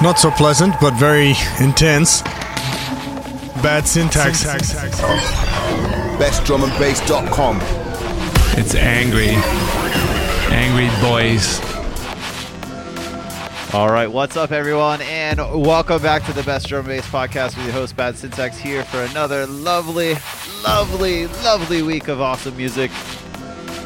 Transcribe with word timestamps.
Not 0.00 0.16
so 0.16 0.30
pleasant, 0.30 0.76
but 0.80 0.94
very 0.94 1.34
intense. 1.60 2.22
Bad 3.62 3.84
syntax. 3.84 4.44
BestDrumAndBass.com. 6.18 7.58
It's 8.56 8.76
angry. 8.76 9.30
Angry 10.54 10.88
boys. 11.02 11.60
All 13.74 13.90
right, 13.90 14.06
what's 14.06 14.36
up, 14.36 14.52
everyone, 14.52 15.02
and 15.02 15.38
welcome 15.38 16.00
back 16.00 16.24
to 16.26 16.32
the 16.32 16.44
Best 16.44 16.68
Drum 16.68 16.88
and 16.88 16.88
Bass 16.88 17.06
Podcast 17.08 17.56
with 17.56 17.64
your 17.64 17.74
host, 17.74 17.96
Bad 17.96 18.16
Syntax, 18.16 18.56
here 18.56 18.84
for 18.84 19.02
another 19.02 19.46
lovely, 19.48 20.14
lovely, 20.64 21.26
lovely 21.26 21.82
week 21.82 22.06
of 22.06 22.20
awesome 22.20 22.56
music. 22.56 22.92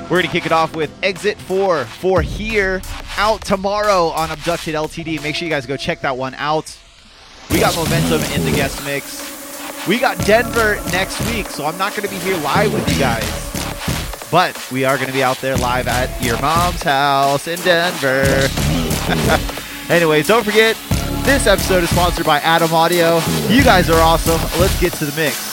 We're 0.02 0.18
going 0.18 0.26
to 0.26 0.32
kick 0.32 0.46
it 0.46 0.52
off 0.52 0.76
with 0.76 0.92
Exit 1.02 1.38
4 1.38 1.84
for 1.84 2.20
Here, 2.20 2.82
out 3.16 3.40
tomorrow 3.42 4.08
on 4.08 4.30
Abducted 4.30 4.74
LTD. 4.74 5.22
Make 5.22 5.34
sure 5.34 5.46
you 5.46 5.52
guys 5.54 5.64
go 5.64 5.76
check 5.76 6.00
that 6.02 6.16
one 6.16 6.34
out. 6.34 6.76
We 7.50 7.60
got 7.60 7.74
Momentum 7.76 8.20
in 8.32 8.44
the 8.44 8.52
guest 8.52 8.84
mix. 8.84 9.86
We 9.86 9.98
got 9.98 10.18
Denver 10.26 10.76
next 10.92 11.20
week, 11.30 11.46
so 11.46 11.64
I'm 11.64 11.78
not 11.78 11.96
going 11.96 12.08
to 12.08 12.14
be 12.14 12.20
here 12.20 12.36
live 12.38 12.72
with 12.72 12.88
you 12.92 12.98
guys. 12.98 13.24
But 14.30 14.70
we 14.70 14.84
are 14.84 14.96
going 14.96 15.08
to 15.08 15.12
be 15.12 15.22
out 15.22 15.38
there 15.38 15.56
live 15.56 15.88
at 15.88 16.22
your 16.22 16.40
mom's 16.40 16.82
house 16.82 17.48
in 17.48 17.58
Denver. 17.60 18.48
Anyways, 19.92 20.28
don't 20.28 20.44
forget, 20.44 20.76
this 21.24 21.46
episode 21.46 21.84
is 21.84 21.90
sponsored 21.90 22.26
by 22.26 22.38
Adam 22.40 22.72
Audio. 22.72 23.20
You 23.48 23.62
guys 23.62 23.90
are 23.90 24.00
awesome. 24.00 24.40
Let's 24.60 24.78
get 24.80 24.92
to 24.94 25.04
the 25.04 25.16
mix. 25.16 25.52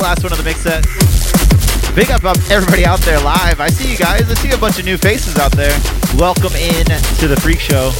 Last 0.00 0.22
one 0.22 0.32
of 0.32 0.38
the 0.38 0.44
mix 0.44 0.60
set. 0.60 0.82
Big 1.94 2.10
up, 2.10 2.24
up 2.24 2.38
everybody 2.50 2.86
out 2.86 3.00
there 3.00 3.20
live. 3.20 3.60
I 3.60 3.68
see 3.68 3.92
you 3.92 3.98
guys. 3.98 4.30
I 4.30 4.34
see 4.34 4.50
a 4.50 4.56
bunch 4.56 4.78
of 4.78 4.86
new 4.86 4.96
faces 4.96 5.36
out 5.36 5.52
there. 5.52 5.78
Welcome 6.16 6.54
in 6.54 6.86
to 7.20 7.28
the 7.28 7.36
Freak 7.36 7.60
Show. 7.60 7.92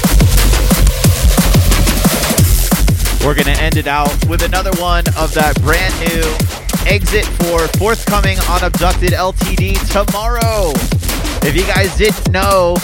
We're 3.23 3.35
going 3.35 3.55
to 3.55 3.63
end 3.63 3.77
it 3.77 3.87
out 3.87 4.09
with 4.27 4.43
another 4.43 4.71
one 4.81 5.05
of 5.19 5.35
that 5.35 5.61
brand 5.61 5.93
new 6.01 6.25
Exit 6.89 7.27
4 7.47 7.69
forthcoming 7.77 8.39
on 8.49 8.65
Abducted 8.65 9.11
LTD 9.11 9.77
tomorrow. 9.93 10.73
If 11.47 11.55
you 11.55 11.67
guys 11.67 11.95
didn't 11.99 12.33
know, 12.33 12.77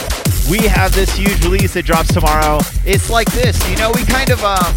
we 0.51 0.59
have 0.69 0.95
this 0.95 1.17
huge 1.17 1.43
release 1.43 1.73
that 1.73 1.87
drops 1.87 2.13
tomorrow. 2.13 2.59
It's 2.85 3.09
like 3.09 3.31
this, 3.33 3.57
you 3.71 3.77
know, 3.77 3.91
we 3.95 4.05
kind 4.05 4.29
of, 4.31 4.45
um, 4.45 4.75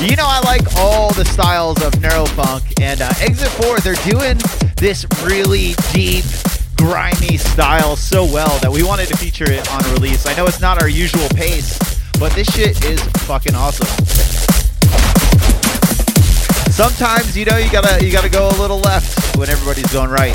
you 0.00 0.16
know, 0.16 0.26
I 0.26 0.40
like 0.44 0.76
all 0.76 1.12
the 1.12 1.24
styles 1.24 1.82
of 1.82 1.92
Neurofunk, 1.94 2.82
and 2.82 3.00
uh, 3.00 3.10
Exit 3.20 3.48
4, 3.62 3.78
they're 3.80 3.94
doing 4.06 4.38
this 4.76 5.06
really 5.24 5.74
deep, 5.92 6.24
grimy 6.76 7.36
style 7.36 7.96
so 7.96 8.24
well 8.24 8.58
that 8.58 8.70
we 8.70 8.82
wanted 8.82 9.08
to 9.08 9.16
feature 9.16 9.50
it 9.50 9.70
on 9.72 9.82
release. 9.92 10.26
I 10.26 10.34
know 10.34 10.46
it's 10.46 10.60
not 10.60 10.82
our 10.82 10.88
usual 10.88 11.28
pace, 11.30 11.78
but 12.18 12.32
this 12.32 12.48
shit 12.54 12.84
is 12.84 13.00
fucking 13.26 13.54
awesome. 13.54 13.86
Sometimes, 16.72 17.36
you 17.36 17.44
know, 17.44 17.56
you 17.56 17.70
gotta 17.70 18.04
you 18.04 18.10
gotta 18.10 18.28
go 18.28 18.48
a 18.48 18.56
little 18.58 18.80
left 18.80 19.36
when 19.36 19.48
everybody's 19.48 19.92
going 19.92 20.10
right. 20.10 20.34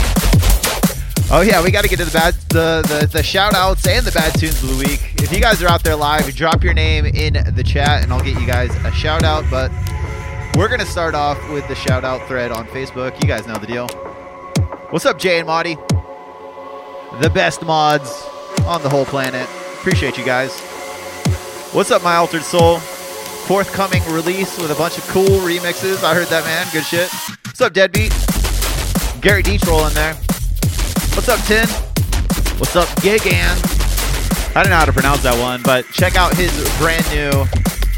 Oh 1.32 1.41
yeah, 1.41 1.62
we 1.64 1.70
got 1.70 1.84
to 1.84 1.89
get 1.89 1.99
to 1.99 2.05
the 2.05 2.12
bad 2.12 2.34
the, 2.50 2.82
the 2.88 3.08
the 3.12 3.24
shout 3.24 3.54
outs 3.54 3.86
and 3.88 4.06
the 4.06 4.12
bad 4.12 4.38
tunes 4.38 4.62
of 4.64 4.70
the 4.70 4.78
week. 4.78 5.14
If 5.22 5.32
you 5.32 5.39
guys 5.39 5.62
are 5.62 5.68
out 5.68 5.84
there 5.84 5.95
live, 5.95 6.34
drop 6.36 6.64
your 6.64 6.74
name 6.74 7.06
in 7.06 7.34
the 7.56 7.64
chat 7.64 8.04
and 8.04 8.12
I'll 8.12 8.24
get 8.24 8.39
you 8.39 8.47
guys 8.47 8.76
a 8.84 8.91
shout 8.91 9.24
out. 9.24 9.45
But 9.50 9.72
we're 10.56 10.68
gonna 10.68 10.86
start 10.86 11.14
off 11.14 11.38
with 11.50 11.68
the 11.68 11.76
shout 11.76 12.04
out 12.04 12.28
thread 12.28 12.52
on 12.52 12.66
Facebook. 12.68 13.22
You 13.22 13.28
guys 13.28 13.47
know 13.47 13.56
the 13.56 13.68
deal. 13.68 13.88
What's 14.89 15.06
up, 15.06 15.20
Jay 15.20 15.38
and 15.39 15.47
Marty? 15.47 15.76
The 17.22 17.30
best 17.34 17.62
mods 17.64 18.10
on 18.66 18.82
the 18.82 18.89
whole 18.89 19.06
planet. 19.06 19.47
Appreciate 19.80 20.18
you 20.18 20.26
guys. 20.26 20.60
What's 21.72 21.91
up, 21.91 22.04
my 22.04 22.16
altered 22.16 22.43
soul? 22.43 22.80
Forthcoming 22.80 24.04
release 24.12 24.58
with 24.58 24.72
a 24.72 24.76
bunch 24.76 24.97
of 24.97 25.08
cool 25.08 25.39
remixes. 25.41 26.04
I 26.04 26.14
heard 26.16 26.28
that 26.28 26.43
man. 26.45 26.68
Good 26.74 26.84
shit. 26.84 27.10
What's 27.45 27.62
up, 27.62 27.74
Deadbeat? 27.74 28.12
Gary 29.22 29.43
Deach 29.43 29.88
in 29.88 29.93
there. 29.93 30.16
What's 31.14 31.30
up, 31.30 31.39
Tin? 31.45 31.89
What's 32.60 32.76
up, 32.76 32.89
Gigan? 32.99 33.55
I 34.53 34.62
don't 34.62 34.70
know 34.70 34.76
how 34.76 34.84
to 34.84 34.91
pronounce 34.91 35.24
that 35.24 35.39
one, 35.39 35.64
but 35.64 35.86
check 35.93 36.18
out 36.18 36.36
his 36.36 36.51
brand 36.78 37.07
new 37.10 37.32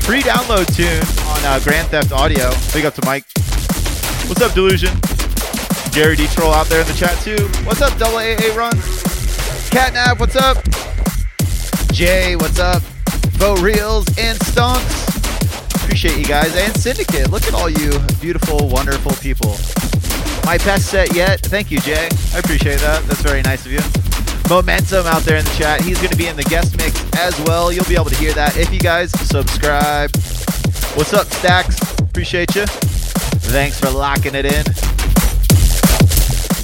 free 0.05 0.21
download 0.21 0.69
tune 0.69 1.01
on 1.33 1.41
uh, 1.43 1.59
Grand 1.63 1.87
Theft 1.87 2.11
Audio. 2.11 2.51
Big 2.71 2.85
up 2.85 2.93
to 2.93 3.03
Mike. 3.03 3.25
What's 4.29 4.39
up, 4.39 4.53
Delusion? 4.53 4.93
Gary 5.91 6.15
D. 6.15 6.27
Troll 6.27 6.53
out 6.53 6.67
there 6.67 6.81
in 6.81 6.87
the 6.87 6.93
chat 6.93 7.17
too. 7.25 7.41
What's 7.65 7.81
up, 7.81 7.97
Double 7.97 8.17
AA 8.17 8.53
Run? 8.55 8.77
Catnap, 9.73 10.19
what's 10.19 10.35
up? 10.35 10.61
Jay, 11.91 12.35
what's 12.35 12.59
up? 12.59 12.83
Bo 13.39 13.55
Reels 13.55 14.05
and 14.19 14.37
Stonks. 14.45 15.73
Appreciate 15.83 16.19
you 16.19 16.25
guys. 16.25 16.55
And 16.55 16.77
Syndicate. 16.77 17.31
Look 17.31 17.47
at 17.47 17.55
all 17.55 17.69
you 17.69 17.97
beautiful, 18.21 18.69
wonderful 18.69 19.13
people. 19.13 19.57
My 20.45 20.57
best 20.59 20.85
set 20.85 21.15
yet. 21.15 21.39
Thank 21.41 21.71
you, 21.71 21.79
Jay. 21.79 22.09
I 22.35 22.37
appreciate 22.37 22.79
that. 22.81 23.03
That's 23.07 23.21
very 23.21 23.41
nice 23.41 23.65
of 23.65 23.71
you. 23.71 24.10
Momentum 24.51 25.07
out 25.07 25.21
there 25.21 25.37
in 25.37 25.45
the 25.45 25.51
chat. 25.51 25.79
He's 25.79 25.97
going 25.99 26.09
to 26.09 26.17
be 26.17 26.27
in 26.27 26.35
the 26.35 26.43
guest 26.43 26.75
mix 26.75 27.01
as 27.17 27.39
well. 27.45 27.71
You'll 27.71 27.85
be 27.85 27.95
able 27.95 28.09
to 28.09 28.17
hear 28.17 28.33
that 28.33 28.57
if 28.57 28.73
you 28.73 28.81
guys 28.81 29.09
subscribe. 29.29 30.13
What's 30.97 31.13
up, 31.13 31.27
Stacks? 31.27 31.79
Appreciate 32.01 32.53
you. 32.53 32.65
Thanks 33.47 33.79
for 33.79 33.89
locking 33.89 34.35
it 34.35 34.43
in. 34.43 34.65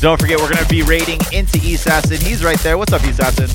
Don't 0.02 0.20
forget, 0.20 0.38
we're 0.38 0.52
going 0.52 0.62
to 0.62 0.68
be 0.68 0.82
raiding 0.82 1.22
into 1.32 1.60
East 1.64 1.88
Assassin. 1.88 2.20
He's 2.20 2.44
right 2.44 2.60
there. 2.60 2.78
What's 2.78 2.92
up, 2.92 3.06
East 3.06 3.22
Assassin? 3.22 3.48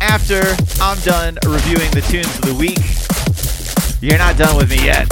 After 0.00 0.40
I'm 0.80 1.00
done 1.00 1.36
reviewing 1.44 1.90
the 1.90 2.02
tunes 2.02 2.30
of 2.38 2.42
the 2.46 2.54
week, 2.54 2.78
you're 4.00 4.18
not 4.18 4.36
done 4.36 4.56
with 4.56 4.70
me 4.70 4.84
yet. 4.84 5.08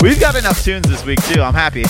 We've 0.00 0.18
got 0.18 0.36
enough 0.36 0.64
tunes 0.64 0.88
this 0.88 1.04
week, 1.04 1.22
too. 1.26 1.42
I'm 1.42 1.52
happy. 1.52 1.84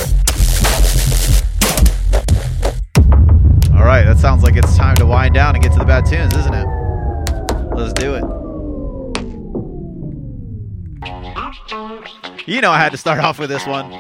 All 3.83 3.89
right, 3.89 4.05
that 4.05 4.19
sounds 4.19 4.45
like 4.45 4.55
it's 4.55 4.77
time 4.77 4.95
to 4.99 5.07
wind 5.07 5.35
down 5.35 5.57
and 5.57 5.63
get 5.63 5.73
to 5.73 5.79
the 5.81 5.85
bad 5.85 6.07
tunes, 6.07 6.33
isn't 6.37 6.55
it? 6.55 6.67
Let's 7.75 7.93
do 7.95 8.15
it. 8.15 8.23
You 12.47 12.61
know 12.61 12.71
I 12.71 12.79
had 12.79 12.93
to 12.93 12.97
start 12.97 13.19
off 13.19 13.41
with 13.41 13.51
this 13.51 13.67
one. 13.67 13.91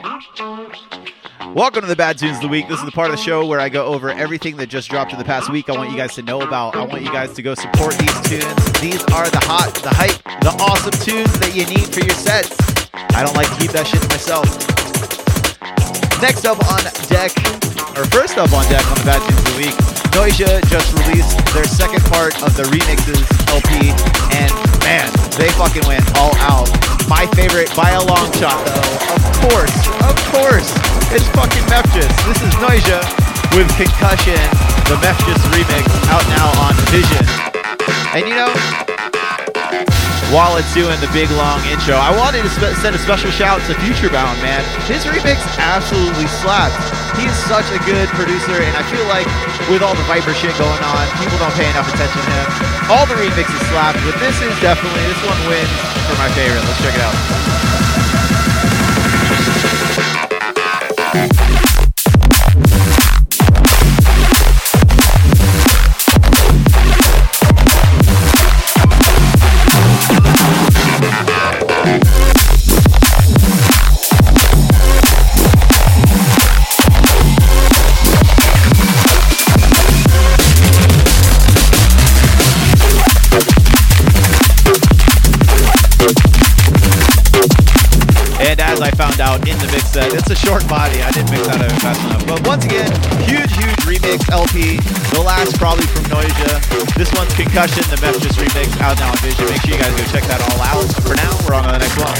Welcome 1.53 1.81
to 1.81 1.89
the 1.89 1.97
Bad 1.97 2.17
Tunes 2.17 2.37
of 2.37 2.43
the 2.43 2.49
Week. 2.49 2.69
This 2.69 2.79
is 2.79 2.85
the 2.85 2.93
part 2.93 3.11
of 3.11 3.17
the 3.17 3.23
show 3.25 3.45
where 3.45 3.59
I 3.59 3.69
go 3.69 3.87
over 3.87 4.11
everything 4.11 4.57
that 4.59 4.69
just 4.69 4.89
dropped 4.89 5.13
in 5.13 5.19
the 5.19 5.25
past 5.25 5.51
week. 5.51 5.69
I 5.69 5.73
want 5.73 5.91
you 5.91 5.97
guys 5.97 6.15
to 6.15 6.23
know 6.23 6.43
about. 6.43 6.77
I 6.77 6.85
want 6.85 7.03
you 7.03 7.11
guys 7.11 7.33
to 7.33 7.43
go 7.43 7.57
support 7.57 7.95
these 7.95 8.21
tunes. 8.21 8.81
These 8.81 9.03
are 9.07 9.29
the 9.31 9.43
hot, 9.43 9.75
the 9.83 9.91
hype, 9.91 10.23
the 10.43 10.57
awesome 10.63 10.93
tunes 10.93 11.37
that 11.41 11.57
you 11.57 11.67
need 11.67 11.93
for 11.93 11.99
your 11.99 12.15
sets. 12.15 12.57
I 12.95 13.25
don't 13.25 13.35
like 13.35 13.49
to 13.49 13.57
keep 13.57 13.73
that 13.73 13.89
shit 13.89 14.01
to 14.01 14.09
myself. 14.11 14.82
Next 16.23 16.47
up 16.47 16.63
on 16.71 16.83
deck, 17.11 17.35
or 17.99 18.07
first 18.15 18.39
up 18.39 18.53
on 18.55 18.63
deck 18.71 18.87
on 18.87 18.97
the 18.99 19.07
Bad 19.07 19.21
Tunes 19.27 19.43
of 19.43 19.47
the 19.51 19.57
Week, 19.59 19.77
Noisia 20.15 20.63
just 20.71 20.95
released 20.95 21.35
their 21.51 21.65
second 21.65 22.05
part 22.13 22.37
of 22.47 22.55
the 22.55 22.63
remixes 22.71 23.27
LP, 23.51 23.91
and 24.31 24.53
man, 24.87 25.11
they 25.35 25.51
fucking 25.59 25.83
went 25.89 26.05
all 26.17 26.31
out. 26.39 26.71
My 27.09 27.27
favorite 27.35 27.75
by 27.75 27.91
a 27.91 28.03
long 28.05 28.31
shot, 28.39 28.55
though, 28.65 28.93
of 29.19 29.23
course, 29.51 29.77
of 30.07 30.17
course, 30.31 30.69
it's 31.11 31.27
fucking 31.35 31.67
Mefjus. 31.67 32.13
This 32.29 32.41
is 32.45 32.55
Noisia 32.63 33.03
with 33.57 33.69
Concussion, 33.77 34.41
the 34.87 34.97
Mefjus 35.03 35.43
remix, 35.51 35.85
out 36.07 36.25
now 36.39 36.49
on 36.63 36.75
Vision. 36.95 37.27
And 38.15 38.29
you 38.29 38.37
know, 38.37 38.92
while 40.33 40.57
it's 40.57 40.73
doing 40.73 40.97
the 41.05 41.13
big 41.13 41.29
long 41.37 41.61
intro, 41.69 41.93
I 41.95 42.09
wanted 42.17 42.41
to 42.43 42.49
spe- 42.49 42.73
send 42.81 42.97
a 42.97 42.99
special 42.99 43.31
shout 43.31 43.61
out 43.61 43.67
to 43.69 43.75
Futurebound, 43.85 44.41
man. 44.41 44.65
His 44.89 45.05
remix 45.05 45.45
absolutely 45.61 46.25
slaps. 46.27 46.73
He 47.21 47.29
is 47.29 47.37
such 47.45 47.69
a 47.69 47.77
good 47.85 48.09
producer, 48.17 48.57
and 48.57 48.73
I 48.73 48.81
feel 48.89 49.05
like 49.13 49.29
with 49.69 49.85
all 49.85 49.93
the 49.95 50.03
Viper 50.09 50.33
shit 50.33 50.57
going 50.57 50.83
on, 50.83 51.05
people 51.21 51.37
don't 51.37 51.53
pay 51.53 51.69
enough 51.69 51.85
attention 51.93 52.25
to 52.25 52.33
him. 52.33 52.49
All 52.89 53.05
the 53.05 53.21
remixes 53.21 53.61
slap, 53.69 53.93
but 54.09 54.17
this 54.25 54.41
is 54.41 54.57
definitely, 54.65 55.05
this 55.05 55.21
one 55.29 55.37
wins 55.53 55.69
for 56.09 56.17
my 56.17 56.33
favorite. 56.33 56.65
Let's 56.65 56.81
check 56.81 56.97
it 56.97 57.05
out. 57.05 57.13
Out 89.21 89.49
in 89.49 89.59
the 89.59 89.69
mix 89.73 89.91
set, 89.91 90.13
it's 90.15 90.31
a 90.31 90.37
short 90.37 90.63
body. 90.69 91.03
I 91.03 91.11
didn't 91.11 91.31
mix 91.33 91.49
that 91.49 91.61
out 91.61 91.73
fast 91.83 92.01
enough. 92.07 92.25
But 92.27 92.47
once 92.47 92.65
again, 92.65 92.89
huge, 93.27 93.51
huge 93.53 93.81
remix 93.85 94.25
LP. 94.31 94.79
The 95.13 95.21
last 95.21 95.59
probably 95.59 95.87
from 95.91 96.05
Noisia. 96.07 96.63
This 96.95 97.13
one's 97.19 97.35
Concussion, 97.35 97.83
the 97.91 97.99
Mefjus 97.99 98.39
remix 98.39 98.73
out 98.81 98.97
now 99.03 99.11
on 99.11 99.19
Vision. 99.19 99.45
Make 99.51 99.61
sure 99.63 99.75
you 99.75 99.81
guys 99.81 99.93
go 99.97 100.05
check 100.13 100.25
that 100.31 100.41
all 100.41 100.61
out. 100.63 100.87
For 101.03 101.17
now, 101.19 101.33
we're 101.45 101.59
on 101.59 101.67
to 101.67 101.73
the 101.75 101.83
next 101.83 101.99
one. 101.99 102.17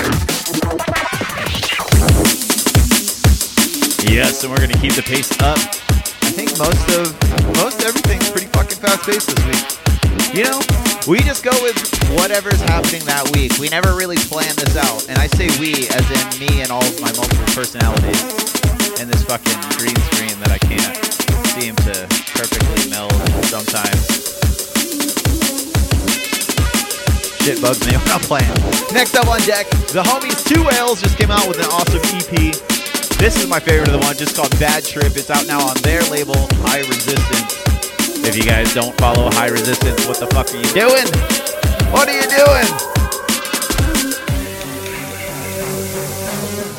Yes, 4.11 4.43
and 4.43 4.53
we're 4.53 4.61
gonna 4.61 4.81
keep 4.81 4.93
the 4.93 5.03
pace 5.03 5.31
up. 5.41 5.59
I 6.27 6.35
think 6.35 6.51
most 6.59 6.89
of 6.99 7.15
most 7.57 7.85
everything's 7.85 8.29
pretty 8.29 8.49
fucking 8.49 8.79
fast 8.79 9.07
paced 9.07 9.31
this 9.31 9.45
week. 9.47 10.02
You 10.33 10.45
know, 10.45 10.61
we 11.07 11.21
just 11.21 11.45
go 11.45 11.53
with 11.61 11.77
whatever's 12.17 12.61
happening 12.63 13.05
that 13.05 13.29
week. 13.35 13.59
We 13.59 13.69
never 13.69 13.95
really 13.95 14.17
plan 14.17 14.55
this 14.57 14.77
out. 14.77 15.09
And 15.09 15.19
I 15.19 15.27
say 15.27 15.53
we 15.61 15.89
as 15.93 16.07
in 16.09 16.27
me 16.41 16.63
and 16.63 16.71
all 16.73 16.85
of 16.85 16.97
my 17.01 17.13
multiple 17.13 17.49
personalities 17.53 18.23
and 18.97 19.11
this 19.11 19.25
fucking 19.25 19.61
green 19.77 19.99
screen 20.15 20.33
that 20.41 20.55
I 20.55 20.61
can't 20.63 20.97
seem 21.53 21.77
to 21.85 22.07
perfectly 22.33 22.89
meld 22.89 23.13
sometimes. 23.51 24.23
Shit 27.43 27.61
bugs 27.61 27.83
me 27.85 27.99
I'm 28.15 28.23
playing. 28.23 28.49
Next 28.95 29.17
up 29.17 29.27
on 29.27 29.41
deck, 29.43 29.69
the 29.91 30.03
homies 30.07 30.41
Two 30.47 30.63
Whales 30.63 31.03
just 31.03 31.19
came 31.19 31.31
out 31.31 31.49
with 31.49 31.59
an 31.59 31.69
awesome 31.75 32.01
EP. 32.15 32.55
This 33.19 33.37
is 33.37 33.49
my 33.49 33.61
favorite 33.61 33.89
of 33.89 34.01
the 34.01 34.07
one, 34.07 34.17
just 34.17 34.37
called 34.37 34.51
Bad 34.59 34.85
Trip. 34.85 35.17
It's 35.17 35.31
out 35.31 35.47
now 35.47 35.61
on 35.67 35.77
their 35.83 36.03
label, 36.11 36.39
High 36.67 36.81
Resistance. 36.87 37.72
If 38.25 38.37
you 38.37 38.43
guys 38.43 38.73
don't 38.75 38.97
follow 38.99 39.31
High 39.33 39.49
Resistance, 39.49 40.07
what 40.07 40.19
the 40.19 40.27
fuck 40.29 40.53
are 40.53 40.57
you 40.57 40.73
doing? 40.73 41.07
What 41.93 42.09
are 42.09 42.15
you 42.15 42.29
doing? 42.29 42.93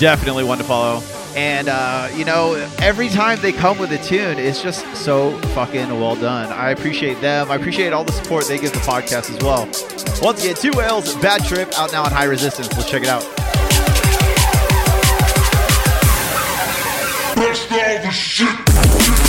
definitely 0.04 0.44
one 0.44 0.58
to 0.58 0.66
follow. 0.66 1.02
And 1.34 1.70
uh, 1.70 2.10
you 2.14 2.26
know, 2.26 2.56
every 2.80 3.08
time 3.08 3.40
they 3.42 3.54
come 3.54 3.80
with 3.80 3.92
a 3.94 3.98
tune, 3.98 4.38
it's 4.38 4.62
just 4.62 4.86
so 4.98 5.38
fucking 5.56 5.90
well 5.98 6.18
done. 6.18 6.52
I 6.52 6.72
appreciate 6.72 7.22
them. 7.22 7.50
I 7.50 7.56
appreciate 7.56 7.94
all 7.94 8.04
the 8.04 8.12
support 8.12 8.46
they 8.46 8.60
give 8.60 8.74
the 8.74 8.80
podcast 8.80 9.34
as 9.34 9.42
well. 9.42 9.66
Once 10.22 10.44
again, 10.44 10.56
two 10.56 10.78
whales, 10.78 11.16
bad 11.22 11.46
trip, 11.46 11.72
out 11.80 11.94
now 11.94 12.04
on 12.04 12.12
high 12.12 12.26
resistance. 12.26 12.68
Let's 12.76 12.90
check 12.90 13.04
it 13.04 13.08
out. 13.08 13.24
Absolutely 18.06 19.23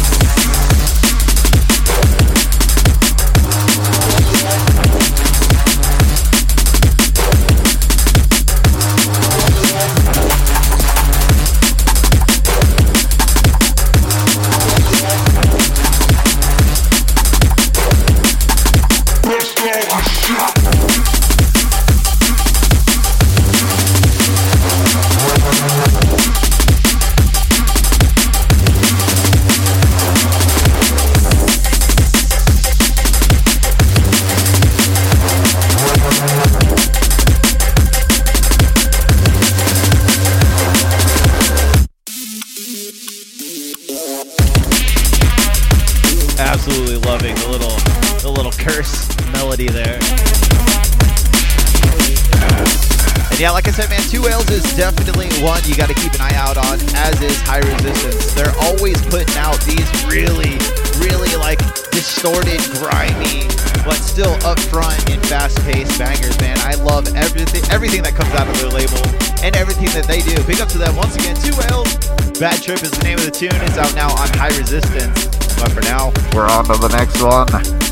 Said, 53.75 53.91
man, 53.91 54.07
Two 54.07 54.23
L's 54.31 54.49
is 54.55 54.63
definitely 54.77 55.27
one 55.43 55.59
you 55.67 55.75
got 55.75 55.89
to 55.91 55.99
keep 55.99 56.15
an 56.15 56.21
eye 56.21 56.39
out 56.39 56.57
on, 56.57 56.79
as 56.95 57.21
is 57.21 57.35
High 57.43 57.59
Resistance. 57.59 58.31
They're 58.31 58.55
always 58.71 58.95
putting 59.11 59.35
out 59.35 59.59
these 59.67 59.83
really, 60.07 60.55
really 61.03 61.35
like 61.35 61.59
distorted, 61.91 62.63
grimy, 62.79 63.51
but 63.83 63.99
still 63.99 64.31
upfront 64.47 65.03
and 65.11 65.19
fast-paced 65.27 65.99
bangers, 65.99 66.39
man. 66.39 66.57
I 66.63 66.79
love 66.87 67.11
everything, 67.19 67.67
everything 67.75 68.07
that 68.07 68.15
comes 68.15 68.31
out 68.39 68.47
of 68.47 68.55
their 68.63 68.71
label 68.71 69.03
and 69.43 69.57
everything 69.59 69.91
that 69.91 70.07
they 70.07 70.23
do. 70.23 70.39
Big 70.47 70.63
up 70.63 70.69
to 70.71 70.79
them 70.79 70.95
once 70.95 71.17
again. 71.17 71.35
Two 71.35 71.59
L's. 71.75 71.99
Bad 72.39 72.63
Trip 72.63 72.79
is 72.79 72.93
the 72.95 73.03
name 73.03 73.19
of 73.19 73.27
the 73.27 73.35
tune. 73.35 73.59
It's 73.67 73.77
out 73.77 73.93
now 73.99 74.15
on 74.15 74.31
High 74.39 74.55
Resistance. 74.55 75.27
But 75.59 75.75
for 75.75 75.83
now, 75.83 76.15
we're 76.31 76.47
on 76.47 76.63
to 76.71 76.79
the 76.79 76.95
next 76.95 77.19
one. 77.19 77.84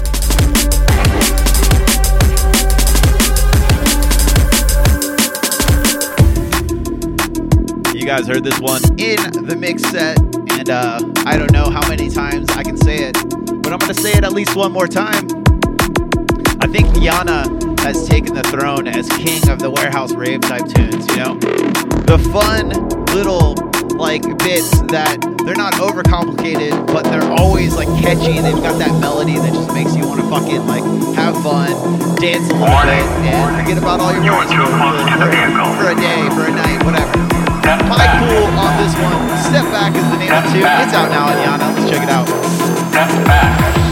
You 8.03 8.09
guys 8.09 8.27
heard 8.27 8.43
this 8.43 8.59
one 8.59 8.83
in 8.99 9.47
the 9.47 9.55
mix 9.55 9.81
set, 9.83 10.19
and 10.59 10.69
uh, 10.69 10.99
I 11.25 11.39
don't 11.39 11.53
know 11.53 11.71
how 11.71 11.89
many 11.89 12.11
times 12.11 12.51
I 12.51 12.65
can 12.65 12.77
say 12.77 12.97
it, 12.97 13.13
but 13.63 13.73
I'm 13.73 13.79
gonna 13.79 13.95
say 13.95 14.11
it 14.11 14.25
at 14.25 14.33
least 14.33 14.57
one 14.57 14.73
more 14.73 14.89
time. 14.89 15.23
I 16.59 16.67
think 16.67 16.91
Yana 16.99 17.47
has 17.79 18.09
taken 18.09 18.35
the 18.35 18.43
throne 18.43 18.89
as 18.89 19.09
king 19.09 19.49
of 19.49 19.61
the 19.61 19.71
warehouse 19.71 20.15
rave 20.15 20.41
type 20.41 20.67
tunes. 20.67 21.07
You 21.15 21.17
know, 21.23 21.39
the 22.03 22.19
fun 22.35 22.75
little 23.15 23.55
like 23.95 24.23
bits 24.43 24.83
that 24.91 25.23
they're 25.47 25.55
not 25.55 25.75
overcomplicated, 25.75 26.75
but 26.89 27.05
they're 27.05 27.31
always 27.39 27.77
like 27.77 27.87
catchy. 28.03 28.43
They've 28.43 28.67
got 28.67 28.81
that 28.83 28.99
melody 29.01 29.39
that 29.39 29.55
just 29.55 29.73
makes 29.73 29.95
you 29.95 30.09
want 30.09 30.21
to 30.21 30.27
fucking 30.27 30.67
like 30.67 30.83
have 31.15 31.41
fun, 31.41 31.71
dance 32.19 32.51
a 32.51 32.55
little 32.59 32.67
bit, 32.67 33.07
and 33.31 33.63
forget 33.63 33.79
about 33.79 34.01
all 34.01 34.11
your 34.11 34.27
worries 34.27 34.51
for, 34.51 34.67
for, 34.67 35.71
for 35.79 35.87
a 35.87 35.95
day, 35.95 36.19
for 36.35 36.51
a 36.51 36.51
night, 36.51 36.83
whatever. 36.83 37.32
My 37.73 38.05
cool 38.21 38.53
on 38.59 38.77
this 38.77 38.93
one. 39.01 39.17
Step 39.41 39.65
back 39.73 39.97
is 39.97 40.05
the 40.11 40.19
name 40.19 40.33
of 40.33 40.45
the 40.45 40.51
tune. 40.53 40.61
It's 40.61 40.93
out 40.93 41.09
now 41.09 41.33
on 41.33 41.37
Yana. 41.41 41.73
Let's 41.73 41.89
check 41.89 42.03
it 42.03 42.11
out. 42.11 42.29
Step 42.29 43.09
back, 43.25 43.92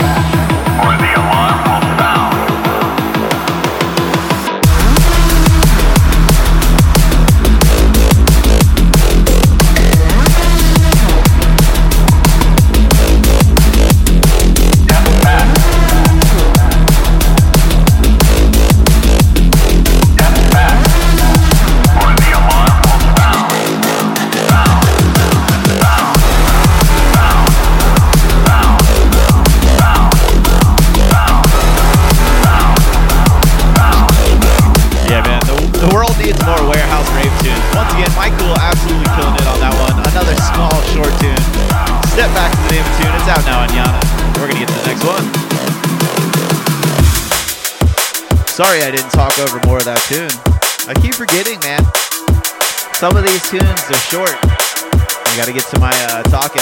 Sorry, 48.60 48.84
I 48.84 48.92
didn't 48.92 49.08
talk 49.16 49.32
over 49.40 49.56
more 49.64 49.80
of 49.80 49.88
that 49.88 50.04
tune. 50.04 50.28
I 50.84 50.92
keep 51.00 51.16
forgetting, 51.16 51.56
man. 51.64 51.80
Some 52.92 53.16
of 53.16 53.24
these 53.24 53.40
tunes 53.48 53.64
are 53.88 54.04
short. 54.12 54.36
I 54.36 55.32
gotta 55.32 55.56
get 55.56 55.64
to 55.72 55.80
my 55.80 55.88
uh, 56.12 56.20
talking. 56.28 56.60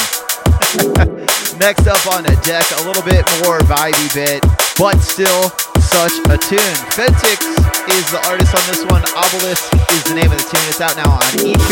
Next 1.59 1.90
up 1.90 1.99
on 2.07 2.22
the 2.22 2.38
deck, 2.46 2.62
a 2.78 2.86
little 2.86 3.03
bit 3.03 3.26
more 3.42 3.59
vibey 3.66 4.07
bit, 4.14 4.46
but 4.78 5.03
still 5.03 5.51
such 5.82 6.14
a 6.30 6.38
tune. 6.38 6.78
Fentix 6.94 7.42
is 7.90 8.07
the 8.14 8.22
artist 8.30 8.55
on 8.55 8.62
this 8.70 8.86
one. 8.86 9.03
Obelisk 9.18 9.66
is 9.90 10.07
the 10.07 10.14
name 10.14 10.30
of 10.30 10.38
the 10.38 10.46
tune. 10.46 10.66
It's 10.70 10.78
out 10.78 10.94
now 10.94 11.11
on 11.11 11.26
EQ. 11.42 11.66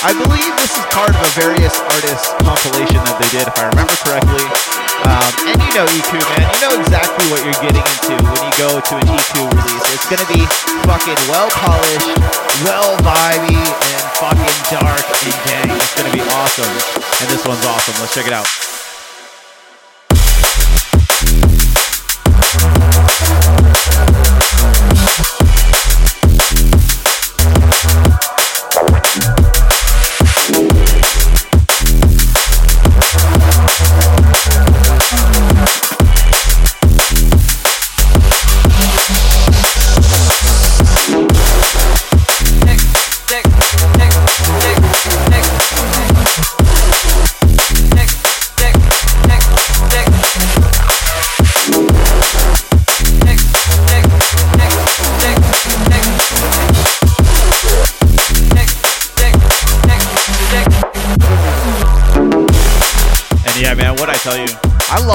I 0.00 0.16
believe 0.16 0.48
this 0.64 0.72
is 0.72 0.84
part 0.96 1.12
of 1.12 1.20
a 1.20 1.30
various 1.36 1.76
artists 1.92 2.32
compilation 2.40 3.04
that 3.04 3.20
they 3.20 3.28
did, 3.36 3.44
if 3.44 3.56
I 3.60 3.68
remember 3.68 4.00
correctly. 4.00 4.85
Um, 5.04 5.32
and 5.52 5.58
you 5.60 5.72
know 5.76 5.84
EQ, 5.84 6.16
man. 6.32 6.48
You 6.48 6.60
know 6.64 6.74
exactly 6.80 7.26
what 7.28 7.44
you're 7.44 7.60
getting 7.60 7.84
into 7.84 8.16
when 8.16 8.40
you 8.40 8.52
go 8.56 8.80
to 8.80 8.92
an 8.96 9.06
EQ 9.12 9.32
release. 9.52 9.86
It's 9.92 10.08
gonna 10.08 10.28
be 10.30 10.46
fucking 10.88 11.20
well 11.28 11.50
polished, 11.52 12.16
well 12.64 12.96
vibey, 13.04 13.60
and 13.60 14.04
fucking 14.16 14.58
dark 14.72 15.04
and 15.04 15.36
dang. 15.44 15.76
It's 15.76 15.94
gonna 15.98 16.14
be 16.14 16.24
awesome. 16.38 16.72
And 17.20 17.28
this 17.28 17.44
one's 17.44 17.64
awesome. 17.66 17.94
Let's 18.00 18.14
check 18.14 18.26
it 18.26 18.32
out. 18.32 18.48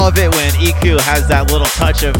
Love 0.02 0.18
it 0.18 0.34
when 0.34 0.50
EQ 0.58 0.98
has 1.06 1.28
that 1.28 1.52
little 1.54 1.70
touch 1.78 2.02
of 2.02 2.10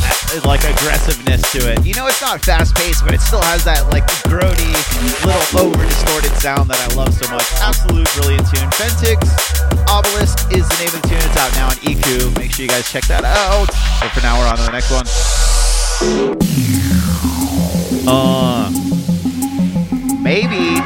like 0.47 0.62
aggressiveness 0.62 1.43
to 1.51 1.59
it. 1.66 1.83
You 1.83 1.99
know, 1.99 2.07
it's 2.07 2.22
not 2.22 2.39
fast 2.39 2.78
paced, 2.78 3.03
but 3.03 3.11
it 3.11 3.18
still 3.18 3.43
has 3.43 3.66
that 3.66 3.91
like 3.91 4.07
grody, 4.30 4.70
little 5.26 5.66
over 5.66 5.83
distorted 5.83 6.30
sound 6.39 6.70
that 6.70 6.78
I 6.78 6.95
love 6.95 7.11
so 7.11 7.26
much. 7.35 7.43
Absolute 7.59 8.07
brilliant 8.14 8.47
tune. 8.55 8.70
Fentix 8.78 9.18
Obelisk 9.91 10.47
is 10.55 10.62
the 10.70 10.78
name 10.78 10.95
of 10.95 11.03
the 11.03 11.11
tune. 11.11 11.18
It's 11.26 11.35
out 11.35 11.51
now 11.59 11.74
on 11.74 11.78
EQ. 11.83 12.39
Make 12.39 12.55
sure 12.55 12.62
you 12.62 12.70
guys 12.70 12.87
check 12.87 13.03
that 13.11 13.26
out. 13.26 13.66
But 13.99 14.14
for 14.14 14.22
now, 14.22 14.39
we're 14.39 14.47
on 14.47 14.62
to 14.62 14.62
the 14.62 14.70
next 14.70 14.95
one. 14.95 15.07
Uh, 18.07 18.70
maybe, 20.22 20.78